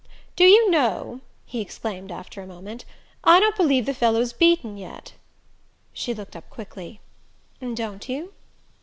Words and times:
"Do 0.35 0.45
you 0.45 0.71
know," 0.71 1.19
he 1.45 1.61
exclaimed 1.61 2.11
after 2.11 2.41
a 2.41 2.47
moment, 2.47 2.85
"I 3.23 3.39
don't 3.39 3.55
believe 3.55 3.85
the 3.85 3.93
fellow's 3.93 4.33
beaten 4.33 4.75
yet." 4.75 5.13
She 5.93 6.11
looked 6.15 6.35
up 6.35 6.49
quickly. 6.49 6.99
"Don't 7.61 8.09
you?" 8.09 8.33